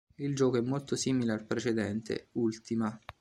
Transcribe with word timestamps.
Il 0.15 0.33
gioco 0.35 0.57
è 0.57 0.61
molto 0.61 0.95
simile 0.95 1.31
al 1.31 1.45
precedente, 1.45 2.29
"Ultima". 2.31 2.99